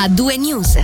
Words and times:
a 0.00 0.06
due 0.06 0.36
news. 0.36 0.78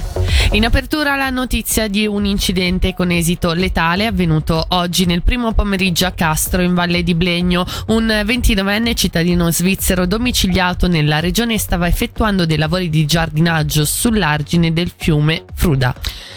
In 0.53 0.65
apertura 0.65 1.15
la 1.15 1.31
notizia 1.31 1.87
di 1.87 2.05
un 2.05 2.25
incidente 2.25 2.95
con 2.95 3.13
esito 3.13 3.53
letale 3.53 4.07
avvenuto 4.07 4.65
oggi 4.71 5.05
nel 5.05 5.23
primo 5.23 5.53
pomeriggio 5.53 6.07
a 6.07 6.11
Castro 6.11 6.63
in 6.63 6.75
Valle 6.75 7.05
di 7.05 7.15
Blegno. 7.15 7.65
Un 7.89 8.07
29enne 8.07 8.95
cittadino 8.95 9.53
svizzero 9.53 10.05
domiciliato 10.07 10.89
nella 10.89 11.21
regione 11.21 11.59
stava 11.59 11.87
effettuando 11.87 12.45
dei 12.45 12.59
lavori 12.59 12.91
di 12.91 13.07
giardinaggio 13.07 13.85
sull'argine 13.85 14.73
del 14.73 14.91
fiume 14.97 15.45
Fruda. 15.55 15.95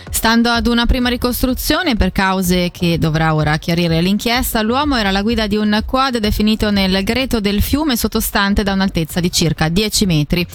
Stando 0.09 0.49
ad 0.49 0.67
una 0.67 0.85
prima 0.85 1.09
ricostruzione, 1.09 1.95
per 1.95 2.11
cause 2.11 2.69
che 2.71 2.97
dovrà 2.97 3.35
ora 3.35 3.57
chiarire 3.57 4.01
l'inchiesta, 4.01 4.61
l'uomo 4.61 4.95
era 4.95 5.09
alla 5.09 5.21
guida 5.21 5.47
di 5.47 5.55
un 5.55 5.83
quad 5.85 6.17
definito 6.17 6.71
nel 6.71 7.03
greto 7.03 7.39
del 7.39 7.61
fiume 7.61 7.95
sottostante 7.95 8.63
da 8.63 8.73
un'altezza 8.73 9.19
di 9.19 9.31
circa 9.31 9.69
10 9.69 10.05
metri. 10.05 10.45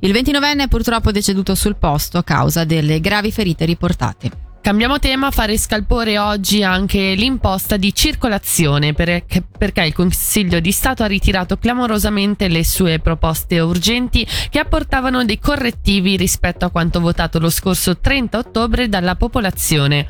Il 0.00 0.12
29enne 0.12 0.62
è 0.62 0.68
purtroppo 0.68 1.12
deceduto 1.12 1.54
sul 1.54 1.76
posto 1.76 2.18
a 2.18 2.24
causa 2.24 2.64
delle 2.64 3.00
gravi 3.00 3.30
ferite 3.30 3.64
riportate. 3.64 4.51
Cambiamo 4.62 5.00
tema, 5.00 5.32
fare 5.32 5.58
scalpore 5.58 6.20
oggi 6.20 6.62
anche 6.62 7.14
l'imposta 7.14 7.76
di 7.76 7.92
circolazione 7.92 8.94
perché, 8.94 9.42
perché, 9.42 9.82
il 9.82 9.92
Consiglio 9.92 10.60
di 10.60 10.70
Stato 10.70 11.02
ha 11.02 11.06
ritirato 11.06 11.56
clamorosamente 11.56 12.46
le 12.46 12.64
sue 12.64 13.00
proposte 13.00 13.58
urgenti 13.58 14.24
che 14.50 14.60
apportavano 14.60 15.24
dei 15.24 15.40
correttivi 15.40 16.16
rispetto 16.16 16.64
a 16.64 16.70
quanto 16.70 17.00
votato 17.00 17.40
lo 17.40 17.50
scorso 17.50 17.98
30 17.98 18.38
ottobre 18.38 18.88
dalla 18.88 19.16
popolazione. 19.16 20.06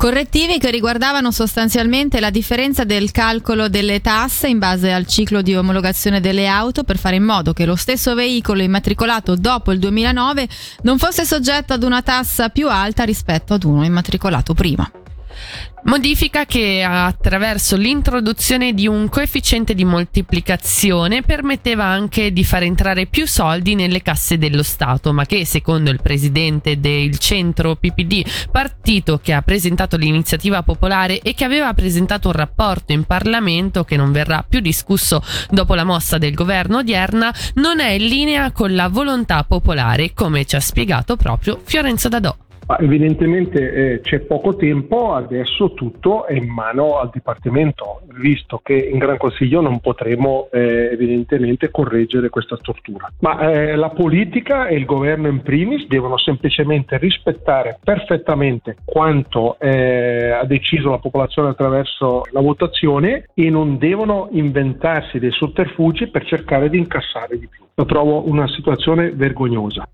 Correttivi 0.00 0.58
che 0.58 0.70
riguardavano 0.70 1.30
sostanzialmente 1.30 2.20
la 2.20 2.30
differenza 2.30 2.84
del 2.84 3.10
calcolo 3.10 3.68
delle 3.68 4.00
tasse 4.00 4.48
in 4.48 4.58
base 4.58 4.90
al 4.90 5.06
ciclo 5.06 5.42
di 5.42 5.54
omologazione 5.54 6.20
delle 6.20 6.46
auto 6.46 6.84
per 6.84 6.96
fare 6.96 7.16
in 7.16 7.22
modo 7.22 7.52
che 7.52 7.66
lo 7.66 7.76
stesso 7.76 8.14
veicolo 8.14 8.62
immatricolato 8.62 9.36
dopo 9.36 9.72
il 9.72 9.78
2009 9.78 10.48
non 10.84 10.96
fosse 10.96 11.26
soggetto 11.26 11.74
ad 11.74 11.82
una 11.82 12.00
tassa 12.00 12.48
più 12.48 12.70
alta 12.70 13.04
rispetto 13.04 13.52
ad 13.52 13.62
uno 13.62 13.84
immatricolato 13.84 14.54
prima. 14.54 14.90
Modifica 15.82 16.44
che 16.44 16.84
attraverso 16.86 17.74
l'introduzione 17.74 18.74
di 18.74 18.86
un 18.86 19.08
coefficiente 19.08 19.74
di 19.74 19.84
moltiplicazione 19.84 21.22
permetteva 21.22 21.84
anche 21.84 22.32
di 22.32 22.44
far 22.44 22.64
entrare 22.64 23.06
più 23.06 23.26
soldi 23.26 23.74
nelle 23.74 24.02
casse 24.02 24.36
dello 24.36 24.62
Stato, 24.62 25.14
ma 25.14 25.24
che 25.24 25.46
secondo 25.46 25.90
il 25.90 26.02
presidente 26.02 26.78
del 26.80 27.16
centro 27.18 27.76
PPD, 27.76 28.48
partito 28.50 29.20
che 29.22 29.32
ha 29.32 29.40
presentato 29.40 29.96
l'iniziativa 29.96 30.62
popolare 30.62 31.20
e 31.20 31.32
che 31.32 31.44
aveva 31.44 31.72
presentato 31.72 32.28
un 32.28 32.34
rapporto 32.34 32.92
in 32.92 33.04
Parlamento 33.04 33.82
che 33.84 33.96
non 33.96 34.12
verrà 34.12 34.44
più 34.46 34.60
discusso 34.60 35.22
dopo 35.48 35.74
la 35.74 35.84
mossa 35.84 36.18
del 36.18 36.34
governo 36.34 36.78
odierna, 36.78 37.34
non 37.54 37.80
è 37.80 37.92
in 37.92 38.06
linea 38.06 38.52
con 38.52 38.74
la 38.74 38.88
volontà 38.88 39.42
popolare, 39.44 40.12
come 40.12 40.44
ci 40.44 40.56
ha 40.56 40.60
spiegato 40.60 41.16
proprio 41.16 41.58
Fiorenzo 41.64 42.08
Dadò. 42.08 42.36
Evidentemente 42.78 43.72
eh, 43.72 44.00
c'è 44.00 44.20
poco 44.20 44.56
tempo, 44.56 45.14
adesso 45.14 45.72
tutto 45.74 46.26
è 46.26 46.34
in 46.34 46.48
mano 46.48 46.98
al 46.98 47.10
Dipartimento, 47.12 48.02
visto 48.18 48.60
che 48.62 48.74
in 48.74 48.98
Gran 48.98 49.16
Consiglio 49.16 49.60
non 49.60 49.80
potremo 49.80 50.48
eh, 50.52 50.90
evidentemente 50.92 51.70
correggere 51.70 52.28
questa 52.28 52.56
stortura. 52.56 53.10
Ma 53.20 53.50
eh, 53.50 53.76
la 53.76 53.90
politica 53.90 54.66
e 54.66 54.76
il 54.76 54.84
governo 54.84 55.28
in 55.28 55.42
primis 55.42 55.86
devono 55.86 56.18
semplicemente 56.18 56.98
rispettare 56.98 57.78
perfettamente 57.82 58.76
quanto 58.84 59.58
eh, 59.58 60.30
ha 60.30 60.44
deciso 60.44 60.90
la 60.90 60.98
popolazione 60.98 61.50
attraverso 61.50 62.22
la 62.30 62.40
votazione 62.40 63.26
e 63.34 63.50
non 63.50 63.78
devono 63.78 64.28
inventarsi 64.32 65.18
dei 65.18 65.32
sotterfugi 65.32 66.08
per 66.08 66.24
cercare 66.24 66.68
di 66.68 66.78
incassare 66.78 67.38
di 67.38 67.48
più. 67.48 67.64
Lo 67.74 67.84
trovo 67.84 68.28
una 68.28 68.46
situazione 68.48 69.10
vergognosa. 69.10 69.88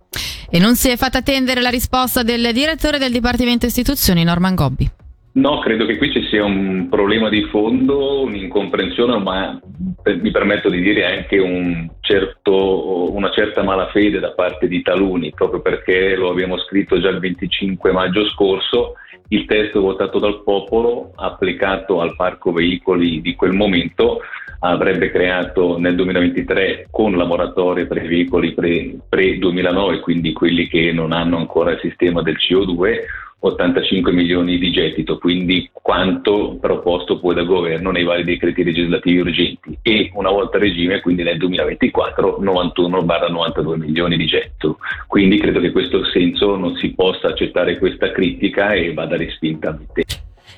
E 0.48 0.58
non 0.58 0.76
si 0.76 0.90
è 0.90 0.96
fatta 0.96 1.18
attendere 1.18 1.60
la 1.60 1.70
risposta 1.70 2.22
del 2.22 2.52
direttore 2.52 2.98
del 2.98 3.12
Dipartimento 3.12 3.66
Istituzioni, 3.66 4.22
Norman 4.24 4.54
Gobbi. 4.54 4.90
No, 5.36 5.58
credo 5.58 5.84
che 5.84 5.98
qui 5.98 6.10
ci 6.12 6.26
sia 6.30 6.44
un 6.44 6.86
problema 6.88 7.28
di 7.28 7.42
fondo, 7.50 8.22
un'incomprensione, 8.22 9.18
ma 9.18 9.60
mi 10.04 10.30
permetto 10.30 10.70
di 10.70 10.80
dire 10.80 11.04
anche 11.04 11.38
un 11.38 11.90
certo, 12.00 13.12
una 13.12 13.30
certa 13.32 13.62
malafede 13.62 14.18
da 14.18 14.32
parte 14.32 14.66
di 14.66 14.80
taluni, 14.80 15.32
proprio 15.34 15.60
perché 15.60 16.16
lo 16.16 16.30
abbiamo 16.30 16.56
scritto 16.60 16.98
già 16.98 17.10
il 17.10 17.18
25 17.18 17.92
maggio 17.92 18.26
scorso, 18.30 18.94
il 19.28 19.44
testo 19.44 19.82
votato 19.82 20.18
dal 20.18 20.42
popolo, 20.42 21.12
applicato 21.16 22.00
al 22.00 22.16
parco 22.16 22.52
veicoli 22.52 23.20
di 23.20 23.34
quel 23.34 23.52
momento, 23.52 24.20
avrebbe 24.68 25.10
creato 25.10 25.78
nel 25.78 25.94
2023 25.94 26.88
con 26.90 27.16
la 27.16 27.24
moratoria 27.24 27.86
per 27.86 28.04
i 28.04 28.08
veicoli 28.08 28.54
pre-2009, 28.54 29.86
pre 29.88 30.00
quindi 30.00 30.32
quelli 30.32 30.66
che 30.68 30.92
non 30.92 31.12
hanno 31.12 31.36
ancora 31.36 31.72
il 31.72 31.80
sistema 31.80 32.22
del 32.22 32.36
CO2, 32.36 33.24
85 33.38 34.12
milioni 34.12 34.58
di 34.58 34.70
gettito, 34.72 35.18
quindi 35.18 35.68
quanto 35.72 36.56
proposto 36.60 37.20
poi 37.20 37.34
dal 37.34 37.46
governo 37.46 37.90
nei 37.90 38.02
vari 38.02 38.24
decreti 38.24 38.64
legislativi 38.64 39.18
urgenti 39.18 39.78
e 39.82 40.10
una 40.14 40.30
volta 40.30 40.58
regime, 40.58 41.00
quindi 41.00 41.22
nel 41.22 41.36
2024, 41.36 42.38
91-92 42.40 43.76
milioni 43.76 44.16
di 44.16 44.26
gettito. 44.26 44.78
Quindi 45.06 45.38
credo 45.38 45.60
che 45.60 45.66
in 45.66 45.72
questo 45.72 46.04
senso 46.06 46.56
non 46.56 46.76
si 46.76 46.94
possa 46.94 47.28
accettare 47.28 47.78
questa 47.78 48.10
critica 48.10 48.72
e 48.72 48.92
vada 48.94 49.16
respinta. 49.16 49.78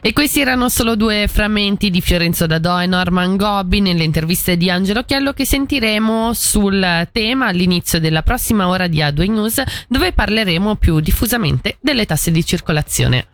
E 0.00 0.12
questi 0.12 0.40
erano 0.40 0.68
solo 0.68 0.94
due 0.94 1.26
frammenti 1.26 1.90
di 1.90 2.00
Fiorenzo 2.00 2.46
Dadò 2.46 2.80
e 2.80 2.86
Norman 2.86 3.36
Gobbi 3.36 3.80
nelle 3.80 4.04
interviste 4.04 4.56
di 4.56 4.70
Angelo 4.70 5.02
Chiello 5.02 5.32
che 5.32 5.44
sentiremo 5.44 6.32
sul 6.34 7.08
tema 7.10 7.46
all'inizio 7.46 7.98
della 7.98 8.22
prossima 8.22 8.68
ora 8.68 8.86
di 8.86 8.98
A2 8.98 9.28
News 9.28 9.62
dove 9.88 10.12
parleremo 10.12 10.76
più 10.76 11.00
diffusamente 11.00 11.78
delle 11.80 12.06
tasse 12.06 12.30
di 12.30 12.44
circolazione. 12.44 13.26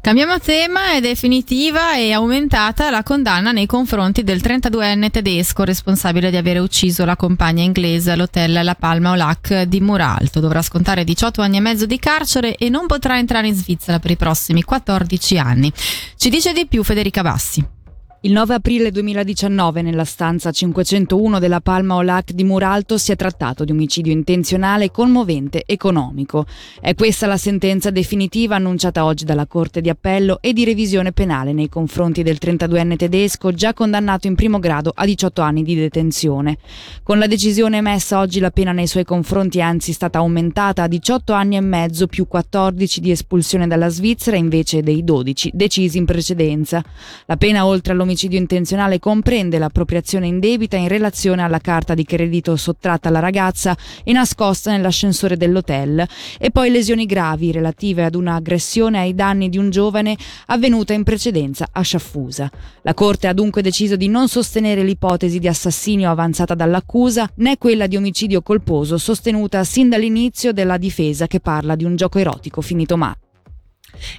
Cambiamo 0.00 0.38
tema, 0.38 0.92
è 0.92 1.00
definitiva 1.00 1.96
e 1.96 2.12
aumentata 2.12 2.88
la 2.88 3.02
condanna 3.02 3.52
nei 3.52 3.66
confronti 3.66 4.22
del 4.22 4.38
32enne 4.38 5.10
tedesco 5.10 5.64
responsabile 5.64 6.30
di 6.30 6.36
aver 6.36 6.60
ucciso 6.60 7.04
la 7.04 7.16
compagna 7.16 7.62
inglese 7.62 8.12
all'hotel 8.12 8.64
La 8.64 8.74
Palma 8.74 9.10
Olac 9.10 9.62
di 9.62 9.80
Muralto. 9.80 10.40
Dovrà 10.40 10.62
scontare 10.62 11.04
18 11.04 11.42
anni 11.42 11.56
e 11.58 11.60
mezzo 11.60 11.84
di 11.84 11.98
carcere 11.98 12.56
e 12.56 12.68
non 12.70 12.86
potrà 12.86 13.18
entrare 13.18 13.48
in 13.48 13.54
Svizzera 13.54 13.98
per 13.98 14.12
i 14.12 14.16
prossimi 14.16 14.62
14 14.62 15.38
anni. 15.38 15.70
Ci 16.16 16.30
dice 16.30 16.52
di 16.52 16.66
più 16.66 16.82
Federica 16.84 17.22
Bassi. 17.22 17.77
Il 18.22 18.32
9 18.32 18.54
aprile 18.54 18.90
2019 18.90 19.80
nella 19.80 20.04
stanza 20.04 20.50
501 20.50 21.38
della 21.38 21.60
Palma 21.60 21.94
Olac 21.94 22.32
di 22.32 22.42
Muralto 22.42 22.98
si 22.98 23.12
è 23.12 23.16
trattato 23.16 23.62
di 23.62 23.70
omicidio 23.70 24.10
intenzionale 24.10 24.90
commovente 24.90 25.62
economico. 25.64 26.44
È 26.80 26.96
questa 26.96 27.28
la 27.28 27.36
sentenza 27.36 27.90
definitiva 27.90 28.56
annunciata 28.56 29.04
oggi 29.04 29.24
dalla 29.24 29.46
Corte 29.46 29.80
di 29.80 29.88
Appello 29.88 30.38
e 30.40 30.52
di 30.52 30.64
revisione 30.64 31.12
penale 31.12 31.52
nei 31.52 31.68
confronti 31.68 32.24
del 32.24 32.38
32enne 32.40 32.96
tedesco 32.96 33.52
già 33.52 33.72
condannato 33.72 34.26
in 34.26 34.34
primo 34.34 34.58
grado 34.58 34.90
a 34.92 35.04
18 35.04 35.40
anni 35.40 35.62
di 35.62 35.76
detenzione. 35.76 36.58
Con 37.04 37.20
la 37.20 37.28
decisione 37.28 37.76
emessa 37.76 38.18
oggi 38.18 38.40
la 38.40 38.50
pena 38.50 38.72
nei 38.72 38.88
suoi 38.88 39.04
confronti 39.04 39.58
è 39.58 39.62
anzi 39.62 39.92
stata 39.92 40.18
aumentata 40.18 40.82
a 40.82 40.88
18 40.88 41.32
anni 41.32 41.54
e 41.54 41.60
mezzo 41.60 42.08
più 42.08 42.26
14 42.26 43.00
di 43.00 43.12
espulsione 43.12 43.68
dalla 43.68 43.88
Svizzera 43.88 44.36
invece 44.36 44.82
dei 44.82 45.04
12 45.04 45.52
decisi 45.54 45.98
in 45.98 46.04
precedenza. 46.04 46.82
La 47.26 47.36
pena 47.36 47.64
oltre 47.64 47.92
all'omicidio 47.92 48.06
L'omicidio 48.08 48.38
intenzionale 48.38 49.00
comprende 49.00 49.58
l'appropriazione 49.58 50.26
indebita 50.26 50.78
in 50.78 50.88
relazione 50.88 51.42
alla 51.42 51.58
carta 51.58 51.92
di 51.92 52.04
credito 52.04 52.56
sottratta 52.56 53.10
alla 53.10 53.18
ragazza 53.18 53.76
e 54.02 54.12
nascosta 54.12 54.70
nell'ascensore 54.70 55.36
dell'hotel 55.36 56.08
e 56.38 56.50
poi 56.50 56.70
lesioni 56.70 57.04
gravi 57.04 57.52
relative 57.52 58.04
ad 58.04 58.14
un'aggressione 58.14 58.98
ai 58.98 59.14
danni 59.14 59.50
di 59.50 59.58
un 59.58 59.68
giovane 59.68 60.16
avvenuta 60.46 60.94
in 60.94 61.02
precedenza 61.02 61.68
a 61.70 61.82
Sciaffusa. 61.82 62.50
La 62.80 62.94
Corte 62.94 63.26
ha 63.26 63.34
dunque 63.34 63.60
deciso 63.60 63.94
di 63.94 64.08
non 64.08 64.26
sostenere 64.26 64.82
l'ipotesi 64.82 65.38
di 65.38 65.46
assassinio 65.46 66.10
avanzata 66.10 66.54
dall'accusa 66.54 67.28
né 67.34 67.58
quella 67.58 67.86
di 67.86 67.96
omicidio 67.96 68.40
colposo 68.40 68.96
sostenuta 68.96 69.64
sin 69.64 69.90
dall'inizio 69.90 70.54
della 70.54 70.78
difesa 70.78 71.26
che 71.26 71.40
parla 71.40 71.74
di 71.74 71.84
un 71.84 71.94
gioco 71.94 72.18
erotico 72.18 72.62
finito 72.62 72.96
male. 72.96 73.27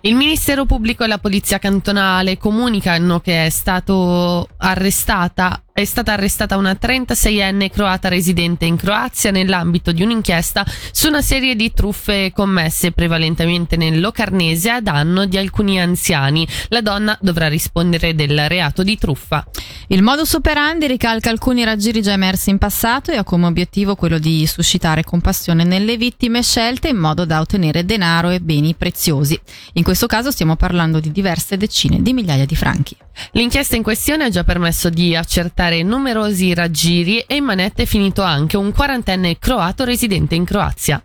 Il 0.01 0.15
Ministero 0.15 0.65
Pubblico 0.65 1.03
e 1.03 1.07
la 1.07 1.17
Polizia 1.17 1.59
Cantonale 1.59 2.37
comunicano 2.37 3.19
che 3.19 3.45
è 3.45 3.49
stato 3.49 4.47
arrestata 4.57 5.63
è 5.79 5.85
stata 5.85 6.11
arrestata 6.11 6.57
una 6.57 6.77
36enne 6.79 7.69
croata 7.69 8.09
residente 8.09 8.65
in 8.65 8.75
Croazia 8.75 9.31
nell'ambito 9.31 9.93
di 9.93 10.03
un'inchiesta 10.03 10.65
su 10.91 11.07
una 11.07 11.21
serie 11.21 11.55
di 11.55 11.71
truffe 11.71 12.33
commesse 12.33 12.91
prevalentemente 12.91 13.77
nel 13.77 14.01
Locarnese 14.01 14.71
a 14.71 14.81
danno 14.81 15.25
di 15.25 15.37
alcuni 15.37 15.79
anziani. 15.79 16.45
La 16.67 16.81
donna 16.81 17.17
dovrà 17.21 17.47
rispondere 17.47 18.13
del 18.13 18.49
reato 18.49 18.83
di 18.83 18.97
truffa. 18.97 19.45
Il 19.87 20.03
modus 20.03 20.33
operandi 20.33 20.85
ricalca 20.85 21.29
alcuni 21.29 21.63
raggiri 21.63 22.01
già 22.01 22.11
emersi 22.11 22.49
in 22.49 22.57
passato 22.57 23.11
e 23.11 23.15
ha 23.15 23.23
come 23.23 23.45
obiettivo 23.45 23.95
quello 23.95 24.19
di 24.19 24.45
suscitare 24.45 25.05
compassione 25.05 25.63
nelle 25.63 25.95
vittime 25.95 26.43
scelte 26.43 26.89
in 26.89 26.97
modo 26.97 27.23
da 27.23 27.39
ottenere 27.39 27.85
denaro 27.85 28.31
e 28.31 28.41
beni 28.41 28.75
preziosi. 28.75 29.39
In 29.73 29.83
questo 29.83 30.07
caso 30.07 30.29
stiamo 30.29 30.57
parlando 30.57 30.99
di 30.99 31.11
diverse 31.11 31.55
decine 31.55 32.01
di 32.01 32.11
migliaia 32.11 32.45
di 32.45 32.55
franchi. 32.55 32.97
L'inchiesta 33.31 33.75
in 33.75 33.83
questione 33.83 34.25
ha 34.25 34.29
già 34.29 34.43
permesso 34.43 34.89
di 34.89 35.15
accertare 35.15 35.68
affrontare 35.69 35.83
numerosi 35.83 36.53
raggiri 36.53 37.19
e 37.19 37.35
in 37.35 37.43
manette 37.43 37.83
è 37.83 37.85
finito 37.85 38.21
anche 38.23 38.57
un 38.57 38.71
quarantenne 38.71 39.37
croato 39.37 39.83
residente 39.83 40.35
in 40.35 40.43
Croazia. 40.43 41.01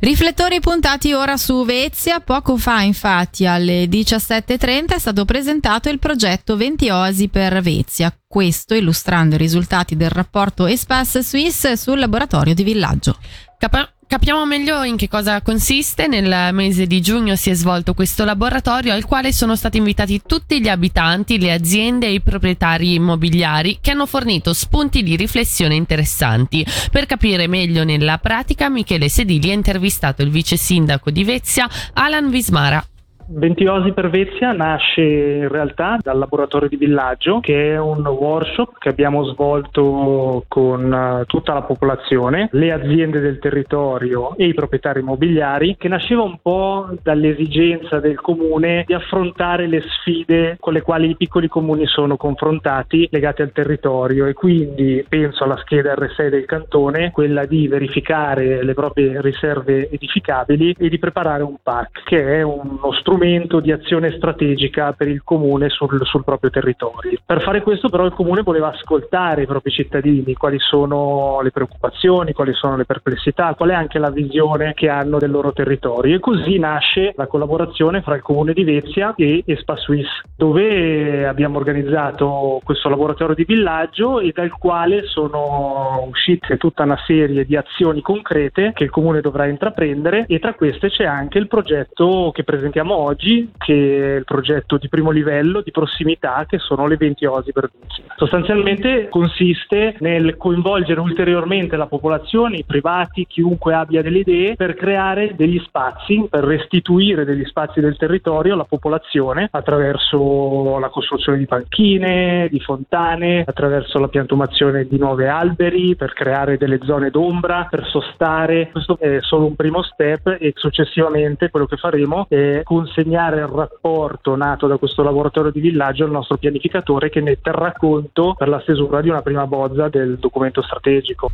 Riflettori 0.00 0.58
puntati 0.58 1.12
ora 1.12 1.36
su 1.36 1.64
Vezia. 1.64 2.18
Poco 2.18 2.56
fa, 2.56 2.80
infatti, 2.80 3.46
alle 3.46 3.84
17.30 3.84 4.94
è 4.94 4.98
stato 4.98 5.24
presentato 5.24 5.88
il 5.88 6.00
progetto 6.00 6.56
20 6.56 6.90
Oasi 6.90 7.28
per 7.28 7.60
Vezia. 7.62 8.12
Questo 8.26 8.74
illustrando 8.74 9.36
i 9.36 9.38
risultati 9.38 9.94
del 9.96 10.10
rapporto 10.10 10.66
Espace 10.66 11.22
Suisse 11.22 11.76
sul 11.76 12.00
laboratorio 12.00 12.52
di 12.52 12.64
villaggio. 12.64 13.16
Capa- 13.56 13.88
Capiamo 14.12 14.44
meglio 14.44 14.82
in 14.82 14.96
che 14.98 15.08
cosa 15.08 15.40
consiste. 15.40 16.06
Nel 16.06 16.52
mese 16.52 16.86
di 16.86 17.00
giugno 17.00 17.34
si 17.34 17.48
è 17.48 17.54
svolto 17.54 17.94
questo 17.94 18.26
laboratorio 18.26 18.92
al 18.92 19.06
quale 19.06 19.32
sono 19.32 19.56
stati 19.56 19.78
invitati 19.78 20.20
tutti 20.26 20.60
gli 20.60 20.68
abitanti, 20.68 21.38
le 21.38 21.50
aziende 21.50 22.08
e 22.08 22.12
i 22.12 22.20
proprietari 22.20 22.92
immobiliari 22.92 23.78
che 23.80 23.92
hanno 23.92 24.04
fornito 24.04 24.52
spunti 24.52 25.02
di 25.02 25.16
riflessione 25.16 25.76
interessanti. 25.76 26.62
Per 26.90 27.06
capire 27.06 27.46
meglio 27.46 27.84
nella 27.84 28.18
pratica, 28.18 28.68
Michele 28.68 29.08
Sedili 29.08 29.48
ha 29.48 29.54
intervistato 29.54 30.20
il 30.20 30.28
vice 30.28 30.58
sindaco 30.58 31.10
di 31.10 31.24
Vezia, 31.24 31.66
Alan 31.94 32.28
Vismara. 32.28 32.86
Ventiosi 33.26 33.92
per 33.92 34.10
Vezia 34.10 34.52
nasce 34.52 35.00
in 35.02 35.48
realtà 35.48 35.98
dal 36.00 36.18
laboratorio 36.18 36.68
di 36.68 36.76
villaggio 36.76 37.40
che 37.40 37.72
è 37.72 37.78
un 37.78 38.04
workshop 38.04 38.78
che 38.78 38.88
abbiamo 38.88 39.24
svolto 39.24 40.44
con 40.48 40.92
eh, 40.92 41.24
tutta 41.26 41.52
la 41.52 41.62
popolazione, 41.62 42.48
le 42.52 42.72
aziende 42.72 43.20
del 43.20 43.38
territorio 43.38 44.36
e 44.36 44.46
i 44.46 44.54
proprietari 44.54 45.00
immobiliari 45.00 45.76
che 45.78 45.88
nasceva 45.88 46.22
un 46.22 46.38
po' 46.42 46.88
dall'esigenza 47.02 48.00
del 48.00 48.20
comune 48.20 48.84
di 48.86 48.94
affrontare 48.94 49.66
le 49.66 49.82
sfide 49.82 50.56
con 50.58 50.72
le 50.72 50.82
quali 50.82 51.10
i 51.10 51.16
piccoli 51.16 51.48
comuni 51.48 51.86
sono 51.86 52.16
confrontati 52.16 53.08
legate 53.10 53.42
al 53.42 53.52
territorio. 53.52 54.26
E 54.26 54.32
quindi 54.32 55.04
penso 55.08 55.44
alla 55.44 55.56
scheda 55.58 55.94
R6 55.94 56.28
del 56.28 56.44
cantone, 56.44 57.10
quella 57.12 57.46
di 57.46 57.68
verificare 57.68 58.64
le 58.64 58.74
proprie 58.74 59.20
riserve 59.20 59.88
edificabili 59.90 60.74
e 60.78 60.88
di 60.88 60.98
preparare 60.98 61.42
un 61.42 61.56
PAC 61.62 62.02
che 62.04 62.38
è 62.38 62.42
uno 62.42 62.92
strumento 62.92 63.11
strumento 63.12 63.60
di 63.60 63.70
azione 63.70 64.10
strategica 64.12 64.92
per 64.92 65.08
il 65.08 65.22
comune 65.22 65.68
sul, 65.68 66.00
sul, 66.04 66.24
proprio 66.24 66.48
territorio. 66.48 67.18
Per 67.24 67.42
fare 67.42 67.60
questo 67.60 67.90
però 67.90 68.06
il 68.06 68.12
comune 68.12 68.40
voleva 68.42 68.72
ascoltare 68.72 69.42
i 69.42 69.46
propri 69.46 69.70
cittadini, 69.70 70.32
quali 70.32 70.58
sono 70.58 71.40
le 71.42 71.50
preoccupazioni, 71.50 72.32
quali 72.32 72.54
sono 72.54 72.76
le 72.76 72.86
perplessità, 72.86 73.54
qual 73.54 73.70
è 73.70 73.74
anche 73.74 73.98
la 73.98 74.10
visione 74.10 74.72
che 74.72 74.88
hanno 74.88 75.18
del 75.18 75.30
loro 75.30 75.52
territorio 75.52 76.16
e 76.16 76.20
così 76.20 76.58
nasce 76.58 77.12
la 77.14 77.26
collaborazione 77.26 78.00
fra 78.00 78.14
il 78.14 78.22
comune 78.22 78.54
di 78.54 78.64
Vezia 78.64 79.12
e 79.16 79.42
Espa 79.44 79.76
Suisse, 79.76 80.22
dove 80.34 81.26
abbiamo 81.26 81.58
organizzato 81.58 82.60
questo 82.64 82.88
laboratorio 82.88 83.34
di 83.34 83.44
villaggio 83.44 84.20
e 84.20 84.32
dal 84.34 84.52
quale 84.52 85.02
sono 85.04 86.06
uscite 86.08 86.56
tutta 86.56 86.84
una 86.84 86.98
serie 87.06 87.44
di 87.44 87.56
azioni 87.56 88.00
concrete 88.00 88.72
che 88.74 88.84
il 88.84 88.90
comune 88.90 89.20
dovrà 89.20 89.46
intraprendere 89.46 90.24
e 90.26 90.38
tra 90.38 90.54
queste 90.54 90.88
c'è 90.88 91.04
anche 91.04 91.38
il 91.38 91.48
progetto 91.48 92.30
che 92.32 92.44
presentiamo 92.44 93.01
oggi, 93.02 93.50
che 93.58 94.14
è 94.14 94.16
il 94.16 94.24
progetto 94.24 94.76
di 94.76 94.88
primo 94.88 95.10
livello 95.10 95.60
di 95.60 95.70
prossimità 95.70 96.44
che 96.46 96.58
sono 96.58 96.86
le 96.86 96.96
20 96.96 97.24
osi 97.26 97.52
per 97.52 97.70
Duci. 97.70 98.02
Sostanzialmente 98.16 99.08
consiste 99.08 99.96
nel 99.98 100.36
coinvolgere 100.36 101.00
ulteriormente 101.00 101.76
la 101.76 101.86
popolazione, 101.86 102.58
i 102.58 102.64
privati, 102.64 103.26
chiunque 103.26 103.74
abbia 103.74 104.02
delle 104.02 104.20
idee, 104.20 104.54
per 104.54 104.74
creare 104.74 105.34
degli 105.34 105.58
spazi, 105.64 106.26
per 106.30 106.44
restituire 106.44 107.24
degli 107.24 107.44
spazi 107.44 107.80
del 107.80 107.96
territorio 107.96 108.54
alla 108.54 108.64
popolazione 108.64 109.48
attraverso 109.50 110.78
la 110.78 110.88
costruzione 110.88 111.38
di 111.38 111.46
panchine, 111.46 112.48
di 112.50 112.60
fontane, 112.60 113.44
attraverso 113.46 113.98
la 113.98 114.08
piantumazione 114.08 114.86
di 114.86 114.98
nuovi 114.98 115.26
alberi, 115.26 115.96
per 115.96 116.12
creare 116.12 116.56
delle 116.56 116.78
zone 116.82 117.10
d'ombra, 117.10 117.66
per 117.68 117.86
sostare. 117.86 118.68
Questo 118.70 118.98
è 118.98 119.18
solo 119.20 119.46
un 119.46 119.56
primo 119.56 119.82
step 119.82 120.36
e 120.38 120.52
successivamente 120.54 121.50
quello 121.50 121.66
che 121.66 121.76
faremo 121.76 122.26
è 122.28 122.60
conseguire 122.62 122.91
consegnare 122.92 123.40
il 123.40 123.46
rapporto 123.46 124.36
nato 124.36 124.66
da 124.66 124.76
questo 124.76 125.02
laboratorio 125.02 125.50
di 125.50 125.60
villaggio 125.60 126.04
al 126.04 126.10
nostro 126.10 126.36
pianificatore 126.36 127.08
che 127.08 127.20
ne 127.20 127.40
terrà 127.40 127.72
conto 127.72 128.34
per 128.36 128.48
la 128.48 128.60
stesura 128.60 129.00
di 129.00 129.08
una 129.08 129.22
prima 129.22 129.46
bozza 129.46 129.88
del 129.88 130.18
documento 130.18 130.62
strategico. 130.62 131.30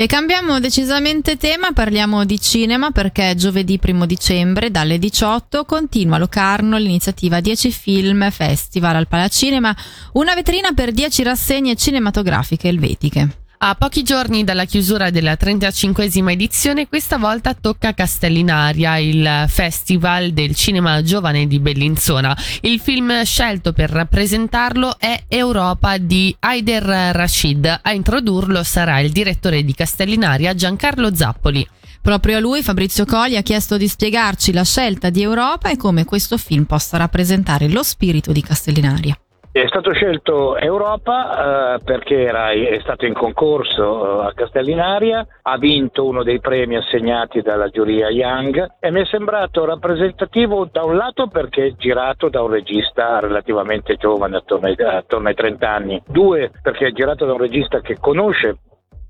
E 0.00 0.06
cambiamo 0.06 0.60
decisamente 0.60 1.36
tema, 1.36 1.72
parliamo 1.72 2.24
di 2.24 2.40
cinema 2.40 2.92
perché 2.92 3.34
giovedì 3.34 3.80
1 3.84 4.06
dicembre 4.06 4.70
dalle 4.70 4.96
18 4.96 5.64
continua 5.64 6.16
a 6.16 6.18
Locarno 6.20 6.78
l'iniziativa 6.78 7.40
10 7.40 7.70
Film 7.72 8.30
Festival 8.30 8.94
al 8.94 9.08
Palacinema, 9.08 9.74
una 10.12 10.34
vetrina 10.34 10.72
per 10.72 10.92
10 10.92 11.22
rassegne 11.24 11.74
cinematografiche 11.74 12.68
elvetiche. 12.68 13.46
A 13.60 13.74
pochi 13.74 14.04
giorni 14.04 14.44
dalla 14.44 14.66
chiusura 14.66 15.10
della 15.10 15.32
35esima 15.32 16.30
edizione, 16.30 16.86
questa 16.86 17.18
volta 17.18 17.54
tocca 17.54 17.92
Castellinaria, 17.92 18.98
il 18.98 19.46
festival 19.48 20.30
del 20.30 20.54
cinema 20.54 21.02
giovane 21.02 21.48
di 21.48 21.58
Bellinzona. 21.58 22.38
Il 22.60 22.78
film 22.78 23.24
scelto 23.24 23.72
per 23.72 23.90
rappresentarlo 23.90 24.96
è 24.96 25.24
Europa 25.26 25.98
di 25.98 26.32
Haider 26.38 26.84
Rashid. 27.12 27.80
A 27.82 27.92
introdurlo 27.92 28.62
sarà 28.62 29.00
il 29.00 29.10
direttore 29.10 29.64
di 29.64 29.74
Castellinaria 29.74 30.54
Giancarlo 30.54 31.12
Zappoli. 31.12 31.66
Proprio 32.00 32.36
a 32.36 32.40
lui 32.40 32.62
Fabrizio 32.62 33.04
Colli 33.06 33.36
ha 33.36 33.42
chiesto 33.42 33.76
di 33.76 33.88
spiegarci 33.88 34.52
la 34.52 34.62
scelta 34.62 35.10
di 35.10 35.20
Europa 35.20 35.68
e 35.68 35.76
come 35.76 36.04
questo 36.04 36.38
film 36.38 36.62
possa 36.62 36.96
rappresentare 36.96 37.68
lo 37.68 37.82
spirito 37.82 38.30
di 38.30 38.40
Castellinaria. 38.40 39.18
È 39.50 39.66
stato 39.66 39.92
scelto 39.92 40.58
Europa 40.58 41.76
eh, 41.76 41.82
perché 41.82 42.22
era, 42.22 42.50
è 42.50 42.78
stato 42.82 43.06
in 43.06 43.14
concorso 43.14 44.22
eh, 44.22 44.26
a 44.26 44.32
Castellinaria, 44.34 45.26
ha 45.40 45.56
vinto 45.56 46.04
uno 46.04 46.22
dei 46.22 46.38
premi 46.38 46.76
assegnati 46.76 47.40
dalla 47.40 47.68
giuria 47.68 48.10
Young 48.10 48.76
e 48.78 48.90
mi 48.90 49.00
è 49.00 49.06
sembrato 49.06 49.64
rappresentativo 49.64 50.68
da 50.70 50.84
un 50.84 50.96
lato 50.96 51.28
perché 51.28 51.66
è 51.66 51.74
girato 51.76 52.28
da 52.28 52.42
un 52.42 52.50
regista 52.50 53.20
relativamente 53.20 53.96
giovane, 53.96 54.36
attorno 54.36 54.66
ai, 54.66 54.76
attorno 54.78 55.28
ai 55.28 55.34
30 55.34 55.68
anni, 55.68 56.02
due 56.06 56.50
perché 56.62 56.88
è 56.88 56.92
girato 56.92 57.24
da 57.24 57.32
un 57.32 57.38
regista 57.38 57.80
che 57.80 57.96
conosce 57.98 58.58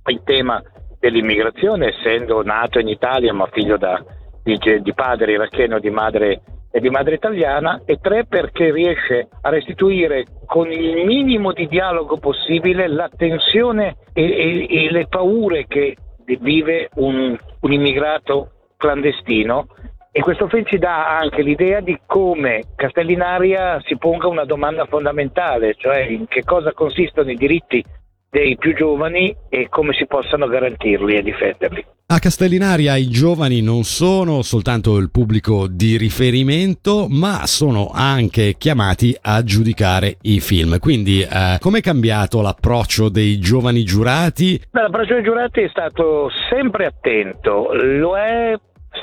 il 0.06 0.22
tema 0.22 0.62
dell'immigrazione, 1.00 1.88
essendo 1.88 2.44
nato 2.44 2.78
in 2.78 2.88
Italia 2.88 3.32
ma 3.32 3.48
figlio 3.50 3.76
da, 3.76 4.00
di, 4.44 4.56
di 4.80 4.94
padre 4.94 5.32
iracheno 5.32 5.76
e 5.76 5.80
di 5.80 5.90
madre 5.90 6.42
e 6.70 6.80
di 6.80 6.90
madre 6.90 7.14
italiana 7.14 7.82
e 7.84 7.98
tre 8.00 8.26
perché 8.26 8.70
riesce 8.70 9.28
a 9.40 9.48
restituire 9.48 10.24
con 10.46 10.70
il 10.70 11.04
minimo 11.04 11.52
di 11.52 11.66
dialogo 11.66 12.18
possibile 12.18 12.88
la 12.88 13.08
tensione 13.14 13.96
e, 14.12 14.22
e, 14.22 14.66
e 14.68 14.90
le 14.90 15.06
paure 15.06 15.66
che 15.66 15.96
vive 16.40 16.90
un, 16.96 17.36
un 17.60 17.72
immigrato 17.72 18.50
clandestino. 18.76 19.66
E 20.10 20.20
questo 20.20 20.48
film 20.48 20.64
ci 20.64 20.78
dà 20.78 21.16
anche 21.16 21.42
l'idea 21.42 21.80
di 21.80 21.98
come 22.04 22.64
Castellinaria 22.74 23.80
si 23.84 23.96
ponga 23.96 24.26
una 24.26 24.44
domanda 24.44 24.84
fondamentale, 24.86 25.74
cioè 25.74 26.00
in 26.00 26.26
che 26.26 26.42
cosa 26.44 26.72
consistono 26.72 27.30
i 27.30 27.36
diritti 27.36 27.84
dei 28.30 28.56
più 28.56 28.74
giovani 28.74 29.34
e 29.48 29.68
come 29.68 29.92
si 29.94 30.06
possano 30.06 30.46
garantirli 30.46 31.16
e 31.16 31.22
difenderli. 31.22 31.86
A 32.10 32.18
Castellinaria 32.20 32.96
i 32.96 33.08
giovani 33.08 33.60
non 33.60 33.82
sono 33.82 34.40
soltanto 34.40 34.96
il 34.96 35.10
pubblico 35.10 35.66
di 35.68 35.98
riferimento, 35.98 37.06
ma 37.06 37.44
sono 37.44 37.90
anche 37.92 38.54
chiamati 38.56 39.14
a 39.20 39.42
giudicare 39.42 40.16
i 40.22 40.40
film. 40.40 40.78
Quindi, 40.78 41.20
eh, 41.20 41.58
com'è 41.60 41.80
cambiato 41.80 42.40
l'approccio 42.40 43.10
dei 43.10 43.38
giovani 43.38 43.84
giurati? 43.84 44.58
Beh, 44.70 44.80
l'approccio 44.80 45.14
dei 45.14 45.22
giurati 45.22 45.60
è 45.60 45.68
stato 45.68 46.30
sempre 46.48 46.86
attento, 46.86 47.74
lo 47.74 48.16
è 48.16 48.54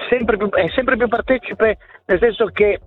sempre 0.09 0.37
più, 0.37 0.49
è 0.49 0.67
sempre 0.73 0.97
più 0.97 1.07
partecipe, 1.07 1.77
nel 2.07 2.19
senso 2.19 2.45
che 2.47 2.79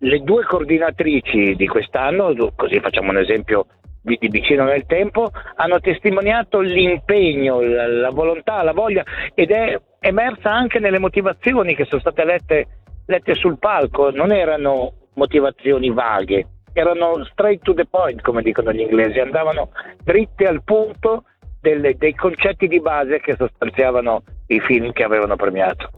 le 0.00 0.18
due 0.22 0.44
coordinatrici 0.44 1.54
di 1.56 1.66
quest'anno, 1.66 2.34
così 2.54 2.78
facciamo 2.80 3.08
un 3.08 3.16
esempio 3.16 3.66
di, 4.06 4.28
vicino 4.28 4.64
nel 4.64 4.86
tempo, 4.86 5.30
hanno 5.56 5.80
testimoniato 5.80 6.60
l'impegno, 6.60 7.60
la, 7.60 7.88
la, 7.88 8.10
volontà, 8.10 8.62
la 8.62 8.72
voglia 8.72 9.02
ed 9.34 9.50
è 9.50 9.80
emersa 9.98 10.52
anche 10.52 10.78
nelle 10.78 11.00
motivazioni 11.00 11.74
che 11.74 11.84
sono 11.86 12.00
state 12.00 12.24
lette, 12.24 12.66
lette 13.06 13.34
sul 13.34 13.58
palco, 13.58 14.10
non 14.10 14.30
erano 14.30 14.92
motivazioni 15.14 15.90
vaghe, 15.90 16.46
erano 16.72 17.24
straight 17.24 17.62
to 17.62 17.74
the 17.74 17.86
point, 17.86 18.20
come 18.22 18.42
dicono 18.42 18.72
gli 18.72 18.80
inglesi, 18.80 19.18
andavano 19.18 19.70
dritte 20.04 20.46
al 20.46 20.62
punto 20.62 21.24
delle, 21.60 21.96
dei 21.96 22.14
concetti 22.14 22.68
di 22.68 22.80
base 22.80 23.18
che 23.18 23.34
sostanziavano 23.36 24.22
i 24.48 24.60
film 24.60 24.92
che 24.92 25.02
avevano 25.02 25.34
premiato. 25.34 25.90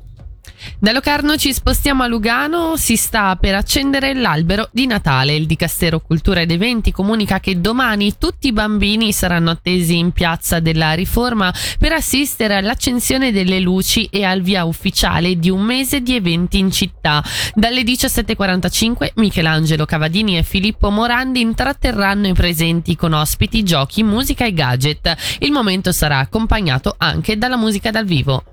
Da 0.79 0.93
Locarno 0.93 1.37
ci 1.37 1.53
spostiamo 1.53 2.03
a 2.03 2.07
Lugano, 2.07 2.77
si 2.77 2.97
sta 2.97 3.37
per 3.37 3.55
accendere 3.55 4.15
l'albero 4.15 4.69
di 4.73 4.87
Natale. 4.87 5.35
Il 5.35 5.47
Dicastero 5.47 6.01
Cultura 6.01 6.41
ed 6.41 6.51
Eventi 6.51 6.93
comunica 6.93 7.41
che 7.41 7.61
domani 7.61 8.17
tutti 8.19 8.49
i 8.49 8.53
bambini 8.53 9.13
saranno 9.13 9.51
attesi 9.51 9.97
in 9.99 10.13
piazza 10.13 10.61
della 10.61 10.93
Riforma 10.95 11.53
per 11.79 11.93
assistere 11.93 12.57
all'accensione 12.57 13.33
delle 13.33 13.61
luci 13.61 14.07
e 14.11 14.25
al 14.25 14.41
via 14.41 14.65
ufficiale 14.65 15.37
di 15.37 15.51
un 15.51 15.63
mese 15.63 16.01
di 16.01 16.15
eventi 16.15 16.59
in 16.59 16.71
città. 16.71 17.23
Dalle 17.55 17.83
17.45 17.83 19.13
Michelangelo 19.17 19.85
Cavadini 19.85 20.39
e 20.39 20.43
Filippo 20.43 20.91
Morandi 20.91 21.41
intratterranno 21.41 22.29
i 22.29 22.35
presenti 22.35 22.97
con 22.97 23.13
ospiti, 23.13 23.63
giochi, 23.63 24.03
musica 24.03 24.45
e 24.45 24.53
gadget. 24.53 25.15
Il 25.41 25.53
momento 25.53 25.93
sarà 25.93 26.19
accompagnato 26.19 26.95
anche 26.99 27.39
dalla 27.39 27.57
musica 27.57 27.91
dal 27.91 28.05
vivo. 28.05 28.45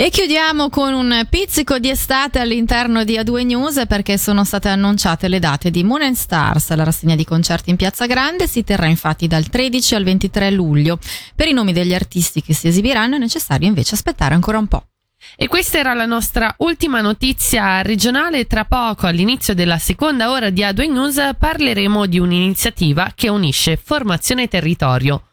E 0.00 0.08
chiudiamo 0.08 0.70
con 0.70 0.94
un 0.94 1.26
pizzico 1.28 1.78
di 1.78 1.90
estate 1.90 2.38
all'interno 2.38 3.04
di 3.04 3.18
A2 3.18 3.44
News 3.44 3.82
perché 3.86 4.16
sono 4.16 4.44
state 4.44 4.70
annunciate 4.70 5.28
le 5.28 5.38
date 5.38 5.70
di 5.70 5.84
Moon 5.84 6.00
and 6.00 6.14
Stars. 6.14 6.74
La 6.74 6.84
rassegna 6.84 7.14
di 7.14 7.26
concerti 7.26 7.68
in 7.68 7.76
Piazza 7.76 8.06
Grande 8.06 8.46
si 8.46 8.64
terrà 8.64 8.86
infatti 8.86 9.26
dal 9.26 9.46
13 9.50 9.96
al 9.96 10.04
23 10.04 10.52
luglio. 10.52 10.98
Per 11.34 11.48
i 11.48 11.52
nomi 11.52 11.74
degli 11.74 11.92
artisti 11.92 12.40
che 12.40 12.54
si 12.54 12.66
esibiranno 12.68 13.16
è 13.16 13.18
necessario 13.18 13.68
invece 13.68 13.94
aspettare 13.94 14.32
ancora 14.32 14.56
un 14.56 14.68
po'. 14.68 14.86
E 15.36 15.48
questa 15.48 15.76
era 15.76 15.92
la 15.92 16.06
nostra 16.06 16.54
ultima 16.60 17.02
notizia 17.02 17.82
regionale. 17.82 18.46
Tra 18.46 18.64
poco, 18.64 19.06
all'inizio 19.06 19.52
della 19.52 19.76
seconda 19.76 20.30
ora 20.30 20.48
di 20.48 20.62
A2 20.62 20.90
News, 20.90 21.30
parleremo 21.38 22.06
di 22.06 22.18
un'iniziativa 22.18 23.12
che 23.14 23.28
unisce 23.28 23.76
formazione 23.76 24.44
e 24.44 24.48
territorio. 24.48 25.24